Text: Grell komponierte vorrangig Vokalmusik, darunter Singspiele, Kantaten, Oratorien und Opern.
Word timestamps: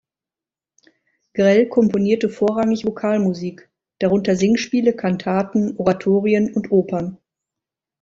Grell 1.35 1.67
komponierte 1.69 2.27
vorrangig 2.29 2.87
Vokalmusik, 2.87 3.69
darunter 3.99 4.35
Singspiele, 4.35 4.95
Kantaten, 4.95 5.77
Oratorien 5.77 6.51
und 6.55 6.71
Opern. 6.71 7.19